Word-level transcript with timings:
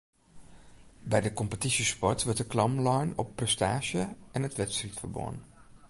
By 1.11 1.19
de 1.25 1.33
kompetysjesport 1.39 2.21
wurdt 2.23 2.37
de 2.41 2.47
klam 2.53 2.73
lein 2.81 3.09
op 3.21 3.29
prestaasje 3.39 4.03
en 4.35 4.45
it 4.47 4.57
wedstriidferbân 4.61 5.35